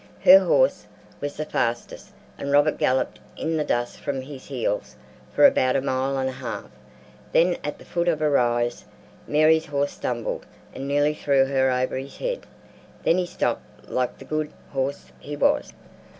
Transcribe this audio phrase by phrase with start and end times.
[0.23, 0.87] Her horse
[1.19, 4.95] was the fastest, and Robert galloped in the dust from his heels
[5.31, 6.71] for about a mile and a half;
[7.33, 8.83] then at the foot of a rise
[9.27, 12.45] Mary's horse stumbled and nearly threw her over his head, and
[13.03, 15.71] then he stopped like the good horse he was.